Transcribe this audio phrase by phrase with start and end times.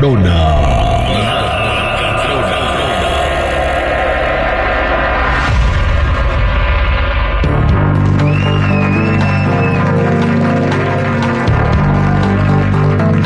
[0.00, 0.32] nota macabrona.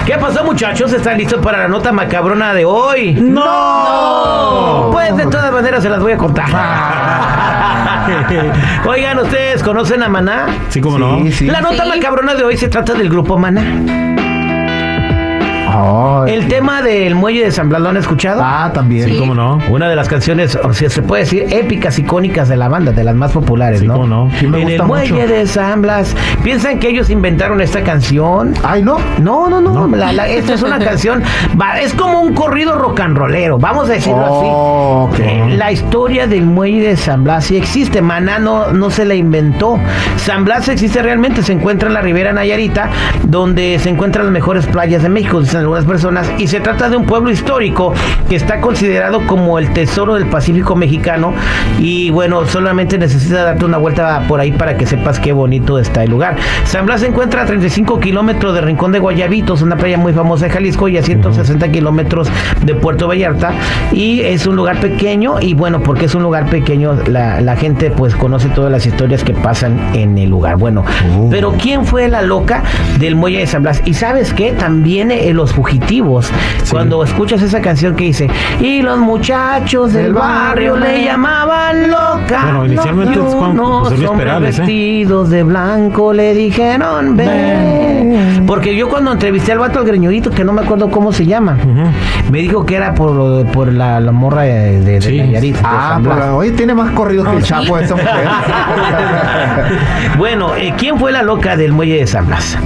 [0.07, 0.93] ¿Qué pasó, muchachos?
[0.93, 3.15] ¿Están listos para la nota macabrona de hoy?
[3.15, 4.91] ¡No!
[4.93, 6.47] Pues de todas maneras se las voy a contar.
[8.87, 10.47] Oigan, ¿ustedes conocen a Maná?
[10.69, 11.19] Sí, cómo no.
[11.41, 11.89] La nota Sí.
[11.89, 14.16] macabrona de hoy se trata del grupo Maná.
[15.77, 16.35] Ay.
[16.35, 18.41] El tema del muelle de San Blas, ¿lo han escuchado?
[18.45, 19.09] Ah, también.
[19.09, 19.59] Sí, cómo no.
[19.69, 23.05] Una de las canciones, o sea, se puede decir épicas, icónicas de la banda, de
[23.05, 23.95] las más populares, Sí, ¿no?
[23.95, 24.31] cómo no.
[24.39, 25.27] Sí, me en el gusta muelle mucho.
[25.27, 26.15] de San Blas.
[26.43, 28.55] ¿Piensan que ellos inventaron esta canción?
[28.65, 28.99] Ay, no.
[29.21, 29.87] No, no, no.
[29.97, 31.23] La- la- esta es una canción.
[31.61, 35.21] va- es como un corrido rock and rollero, vamos a decirlo Oh, así.
[35.23, 35.27] ok.
[35.29, 38.03] Eh, La historia del muelle de San Blas sí existe.
[38.03, 39.79] Maná no, no se la inventó.
[40.17, 41.43] San Blas existe realmente.
[41.43, 42.89] Se encuentra en la Ribera Nayarita,
[43.25, 46.31] donde se encuentran las mejores playas de México, dicen algunas personas.
[46.39, 47.93] Y se trata de un pueblo histórico
[48.29, 51.33] que está considerado como el tesoro del Pacífico mexicano.
[51.79, 56.03] Y bueno, solamente necesita darte una vuelta por ahí para que sepas qué bonito está
[56.05, 56.37] el lugar.
[56.65, 60.47] San Blas se encuentra a 35 kilómetros de Rincón de Guayabitos, una playa muy famosa
[60.47, 62.29] de Jalisco, y a 160 kilómetros
[62.65, 63.53] de Puerto Vallarta.
[63.93, 67.91] Y es un lugar pequeño, y bueno, porque es un lugar pequeño, la, la gente
[67.91, 70.57] pues conoce todas las historias que pasan en el lugar.
[70.57, 70.85] Bueno,
[71.17, 71.29] Oh.
[71.31, 72.63] pero ¿quién fue la loca
[72.99, 73.83] del muelle de San Blas?
[73.85, 76.31] Y sabes qué, también eh, los fugitivos.
[76.71, 78.29] Cuando escuchas esa canción que dice,
[78.61, 82.43] y los muchachos del barrio barrio le llamaban loca.
[82.43, 84.61] Bueno, inicialmente Y es Juan José Luis hombres Perales, ¿eh?
[84.61, 88.45] vestidos de blanco le dijeron, ven.
[88.47, 91.57] Porque yo cuando entrevisté al vato al greñudito, que no me acuerdo cómo se llama,
[91.61, 92.33] Ujú.
[92.33, 95.19] me dijo que era por, lo- por la, la morra de, de, de Sí.
[95.19, 98.11] Nayarit, de Ah, pues, oye, tiene más corridos que el Chapo esa mujer.
[100.19, 102.57] Bueno, eh, ¿quién fue la loca del muelle de San Blas?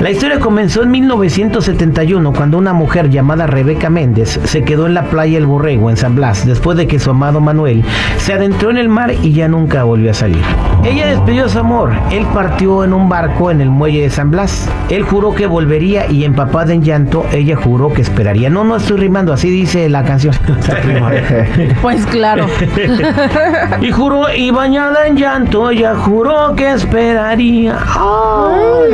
[0.00, 5.10] La historia comenzó en 1971 cuando una mujer llamada Rebeca Méndez se quedó en la
[5.10, 7.84] playa El Borrego en San Blas después de que su amado Manuel
[8.16, 10.40] se adentró en el mar y ya nunca volvió a salir.
[10.82, 11.92] Ella despidió su amor.
[12.10, 14.70] Él partió en un barco en el muelle de San Blas.
[14.88, 18.48] Él juró que volvería y empapada en llanto, ella juró que esperaría.
[18.48, 20.34] No, no estoy rimando, así dice la canción.
[21.82, 22.46] Pues claro.
[23.82, 27.76] Y juró, y bañada en llanto, ella juró que esperaría.
[27.86, 28.92] Ay,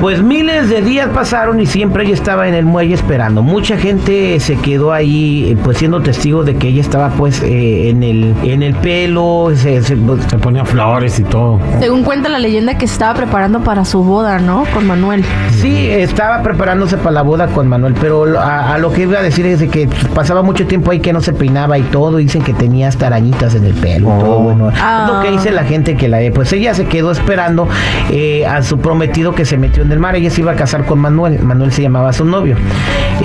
[0.00, 3.42] Pues miles de días pasaron y siempre ella estaba en el muelle esperando.
[3.42, 7.88] Mucha gente se quedó ahí, eh, pues siendo testigo de que ella estaba pues eh,
[7.90, 9.96] en el en el pelo, se- se-
[10.28, 11.60] Se ponía flores y todo.
[11.80, 14.64] Según cuenta la leyenda que se estaba preparando para su boda, ¿no?
[14.74, 15.24] Con Manuel.
[15.60, 19.22] Sí, estaba preparándose para la boda con Manuel, pero a, a lo que iba a
[19.22, 22.16] decir es de que pasaba mucho tiempo ahí que no se peinaba y todo.
[22.16, 24.36] Dicen que tenía hasta arañitas en el pelo y todo.
[24.38, 24.42] Oh.
[24.42, 25.06] Bueno, Ah.
[25.06, 26.30] es lo que dice la gente que la ve.
[26.30, 27.68] Pues ella se quedó esperando
[28.10, 30.16] eh, a su prometido que se metió en el mar.
[30.16, 31.38] Ella se iba a casar con Manuel.
[31.42, 32.56] Manuel se llamaba novio.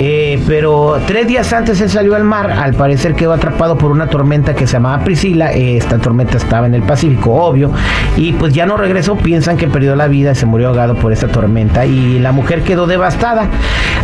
[0.00, 2.50] Eh, pero tres días antes él salió al mar.
[2.50, 5.52] Al parecer quedó atrapado por una tormenta que se llamaba Priscila.
[5.52, 7.70] Esta tormenta estaba en el Pacífico, obvio.
[8.16, 9.16] Y pues ya no regresó.
[9.16, 11.86] Piensan que perdió la vida, se murió ahogado por esta tormenta.
[11.86, 13.48] Y la mujer quedó devastada.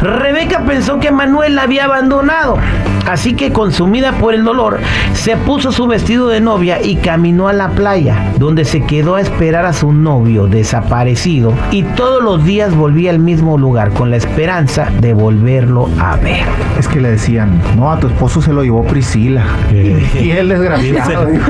[0.00, 2.58] Rebeca pensó que Manuel la había abandonado.
[3.06, 4.80] Así que consumida por el dolor,
[5.12, 9.20] se puso su vestido de novia y caminó a la playa, donde se quedó a
[9.20, 14.16] esperar a su novio desaparecido y todos los días volvía al mismo lugar con la
[14.16, 16.44] esperanza de volverlo a ver.
[16.78, 19.42] Es que le decían, no, a tu esposo se lo llevó Priscila.
[19.72, 20.06] Eh.
[20.22, 21.26] Y él desgraciado.
[21.26, 21.40] Bien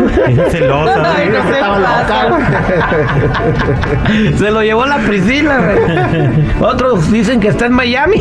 [0.50, 0.96] celosa.
[0.98, 2.38] No se estaba loca.
[4.38, 5.58] Se lo llevó la Priscila.
[5.58, 5.76] güey.
[6.60, 8.16] Otros dicen que está en Miami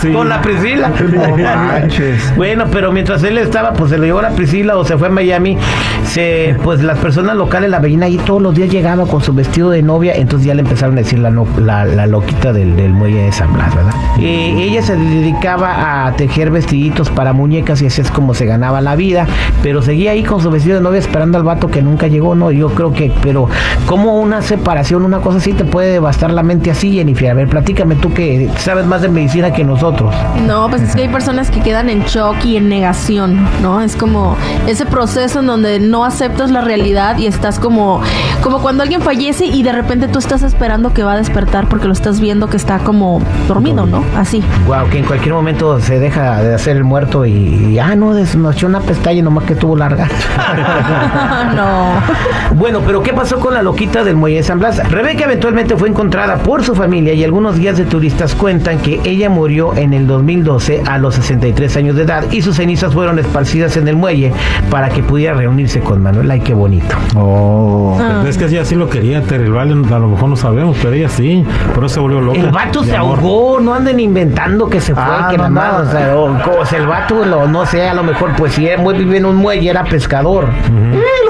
[0.00, 0.12] Sí.
[0.12, 0.90] con la Priscila.
[1.12, 2.34] No manches.
[2.36, 5.10] Bueno, pero mientras él estaba, pues se lo llevó la Priscila o se fue a
[5.10, 5.56] Miami,
[6.04, 9.70] se, pues las personas locales la veían ahí todos los días llegaba con su vestido
[9.70, 12.92] de novia, entonces ya le empezaron a decir la, no- la, la loquita del, del
[12.92, 13.94] muelle de San Blas, ¿verdad?
[14.18, 18.80] Eh, ella se dedicaba a tejer vestiditos para muñecas y así es como se ganaba
[18.80, 19.26] la vida,
[19.62, 22.50] pero seguía ahí con su vestido de novia esperando al vato que nunca llegó, ¿no?
[22.50, 23.48] Yo creo que, pero
[23.86, 27.30] como una separación, una cosa así te puede devastar la mente así, Jennifer?
[27.30, 30.14] A ver, platícame tú que sabes más de medicina que nosotros.
[30.46, 33.80] No, pues es que hay personas que quedan en shock y en negación, ¿no?
[33.80, 38.00] Es como ese proceso en donde no aceptas la realidad y estás como,
[38.42, 41.86] como cuando alguien fallece y de repente tú estás esperando que va a despertar porque
[41.86, 42.97] lo estás viendo que está como
[43.46, 44.02] dormido, ¿no?
[44.16, 44.42] Así.
[44.66, 48.14] Wow, que en cualquier momento se deja de hacer el muerto y, y, ah, no,
[48.14, 50.08] des- nos echó una pestaña nomás que tuvo larga.
[51.56, 52.56] no.
[52.56, 54.78] bueno, pero ¿qué pasó con la loquita del muelle de San Blas?
[54.90, 59.28] Rebeca eventualmente fue encontrada por su familia y algunos guías de turistas cuentan que ella
[59.30, 63.76] murió en el 2012 a los 63 años de edad y sus cenizas fueron esparcidas
[63.76, 64.32] en el muelle
[64.70, 66.30] para que pudiera reunirse con Manuel.
[66.30, 66.96] Ay, qué bonito.
[67.16, 67.98] Oh.
[68.00, 68.24] Ah.
[68.26, 69.44] Es que ella sí lo quería, Terry.
[69.44, 71.44] el vale a lo mejor no sabemos, pero ella sí.
[71.74, 72.38] Por eso se volvió loca.
[72.38, 73.18] El vato se amor.
[73.18, 75.88] ahogó, no anden inventando que se fue, Ah, que no, nada más, no.
[75.88, 78.66] o sea, o, o sea, el vato, lo- no sé, a lo mejor, pues si
[78.68, 80.46] él vive en un muelle, era pescador.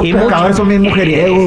[0.00, 1.38] Y Los mucho- pescadores son bien mujeriegos,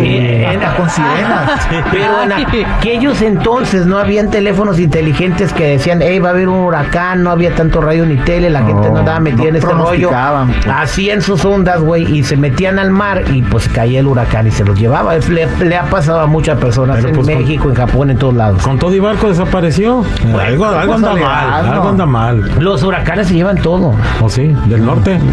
[0.49, 1.67] hasta con sirenas.
[1.91, 2.31] Pero en
[2.65, 7.31] aquellos entonces no habían teléfonos inteligentes que decían, hey, va a haber un huracán, no
[7.31, 10.09] había tanto radio ni tele, la No, gente no andaba metida en este rollo.
[10.09, 10.67] pues.
[10.67, 14.51] Hacían sus ondas, güey, y se metían al mar y pues caía el huracán y
[14.51, 15.15] se los llevaba.
[15.15, 18.17] Le, le ha pasado a muchas personas Pero, en pues, con- México, en Japón, en
[18.17, 18.63] todos lados.
[18.63, 20.00] Con todo y barco desapareció.
[20.39, 21.65] Algo algo anda mal.
[21.65, 22.51] Algo anda mal.
[22.59, 23.93] Los huracanes se llevan todo.
[24.21, 24.55] ¿O sí?
[24.65, 25.19] ¿Del norte?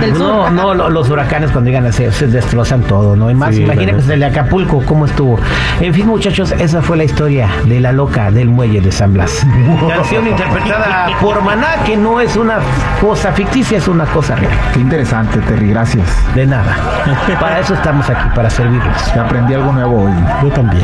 [0.00, 0.28] Del sur.
[0.28, 3.30] No, no, lo- los huracanes cuando llegan a ser, se destrozan todo, ¿no?
[3.30, 5.38] Y más, Sí, imagínense el de Acapulco, cómo estuvo.
[5.80, 9.46] En fin, muchachos, esa fue la historia de la loca del muelle de San Blas.
[9.88, 12.58] Canción interpretada por Maná, que no es una
[13.00, 14.52] cosa ficticia, es una cosa real.
[14.72, 16.06] Qué interesante, Terry, gracias.
[16.34, 16.76] De nada.
[17.40, 19.16] Para eso estamos aquí, para servirles.
[19.16, 20.12] Aprendí algo nuevo hoy.
[20.42, 20.82] Yo también.